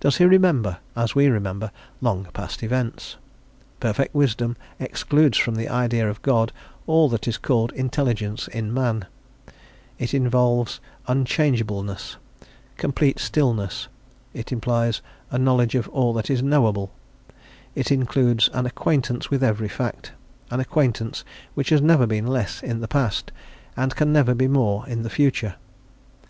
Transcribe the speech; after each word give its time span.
Does 0.00 0.16
he 0.16 0.24
remember, 0.24 0.78
as 0.96 1.14
we 1.14 1.28
remember, 1.28 1.70
long 2.00 2.24
past 2.32 2.62
events? 2.62 3.18
Perfect 3.78 4.14
wisdom 4.14 4.56
excludes 4.78 5.36
from 5.36 5.54
the 5.54 5.68
idea 5.68 6.08
of 6.08 6.22
God 6.22 6.50
all 6.86 7.10
that 7.10 7.28
is 7.28 7.36
called 7.36 7.70
intelligence 7.74 8.48
in 8.48 8.72
man; 8.72 9.04
it 9.98 10.14
involves 10.14 10.80
unchangeableness, 11.08 12.16
complete 12.78 13.18
stillness; 13.18 13.88
it 14.32 14.50
implies 14.50 15.02
a 15.30 15.36
knowledge 15.36 15.74
of 15.74 15.88
all 15.90 16.14
that 16.14 16.30
is 16.30 16.42
knowable; 16.42 16.94
it 17.74 17.92
includes 17.92 18.48
an 18.54 18.64
acquaintance 18.64 19.28
with 19.28 19.44
every 19.44 19.68
fact, 19.68 20.12
an 20.50 20.60
acquaintance 20.60 21.22
which 21.52 21.68
has 21.68 21.82
never 21.82 22.06
been 22.06 22.26
less 22.26 22.62
in 22.62 22.80
the 22.80 22.88
past, 22.88 23.30
and 23.76 23.94
can 23.94 24.10
never 24.10 24.34
be 24.34 24.48
more 24.48 24.86
in 24.88 25.02
the 25.02 25.10
future. 25.10 25.56